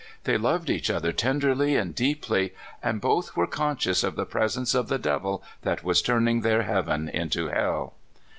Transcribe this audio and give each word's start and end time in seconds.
They 0.23 0.35
loved 0.35 0.71
each 0.71 0.89
other 0.89 1.11
tenderly 1.11 1.75
and 1.75 1.93
deeply, 1.93 2.55
and 2.81 2.99
both 2.99 3.35
were 3.37 3.45
conscious 3.45 4.03
of 4.03 4.15
the 4.15 4.25
presence 4.25 4.73
of 4.73 4.87
the 4.87 4.97
devil 4.97 5.43
that 5.61 5.83
was 5.83 6.01
turning 6.01 6.41
their 6.41 6.63
heaven 6.63 7.07
into 7.07 7.49
hell. 7.49 7.93